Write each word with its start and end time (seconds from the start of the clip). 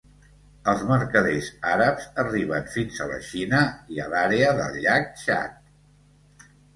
Els 0.71 0.79
mercaders 0.91 1.49
àrabs 1.73 2.07
arriben 2.23 2.65
fins 2.75 3.01
a 3.05 3.09
la 3.11 3.19
Xina 3.27 3.59
i 3.97 4.01
a 4.07 4.07
l'àrea 4.15 4.49
del 4.61 4.79
llac 4.87 5.13
Txad. 5.21 6.49